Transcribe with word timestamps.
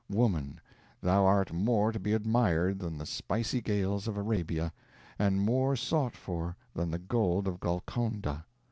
Woman, 0.09 0.59
thou 0.99 1.25
art 1.27 1.53
more 1.53 1.91
to 1.91 1.99
be 1.99 2.13
admired 2.13 2.79
than 2.79 2.97
the 2.97 3.05
spicy 3.05 3.61
gales 3.61 4.07
of 4.07 4.17
Arabia, 4.17 4.73
and 5.19 5.39
more 5.45 5.75
sought 5.75 6.15
for 6.15 6.57
than 6.73 6.89
the 6.89 6.97
gold 6.97 7.47
of 7.47 7.59
Golconda. 7.59 8.43